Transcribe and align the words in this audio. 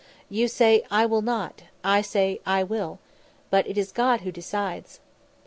"You 0.31 0.47
say 0.47 0.83
'I 0.89 1.05
will 1.05 1.21
not,' 1.21 1.61
I 1.83 2.01
say 2.01 2.41
'I 2.43 2.63
will,' 2.63 2.99
but 3.51 3.67
it 3.67 3.77
is 3.77 3.91
God 3.91 4.21
who 4.21 4.31
decides." 4.31 4.99